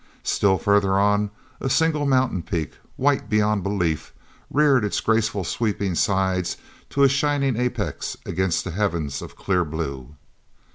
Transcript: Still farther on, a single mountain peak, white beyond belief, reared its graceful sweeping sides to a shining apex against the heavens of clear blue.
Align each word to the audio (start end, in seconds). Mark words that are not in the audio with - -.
Still 0.23 0.57
farther 0.57 0.97
on, 0.97 1.29
a 1.59 1.69
single 1.69 2.07
mountain 2.07 2.41
peak, 2.41 2.73
white 2.95 3.29
beyond 3.29 3.61
belief, 3.61 4.15
reared 4.49 4.83
its 4.83 4.99
graceful 4.99 5.43
sweeping 5.43 5.93
sides 5.93 6.57
to 6.89 7.03
a 7.03 7.07
shining 7.07 7.55
apex 7.55 8.17
against 8.25 8.63
the 8.63 8.71
heavens 8.71 9.21
of 9.21 9.35
clear 9.35 9.63
blue. 9.63 10.15